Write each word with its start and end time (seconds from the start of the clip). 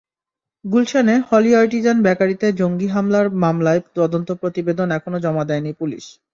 গুলশানে 0.65 1.15
Holey 1.29 1.51
Artisan 1.55 1.97
বেকারিতে 2.03 2.47
জঙ্গি 2.59 2.87
হামলার 2.87 3.27
মামলায় 3.43 3.81
তদন্ত 3.95 4.29
প্রতিবেদন 4.41 4.87
এখনো 4.97 5.17
জমা 5.19 5.43
দেয়নি 5.45 5.71
পুলিশ। 5.73 6.05